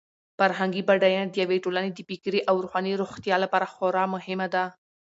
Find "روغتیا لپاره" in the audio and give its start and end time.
3.01-3.71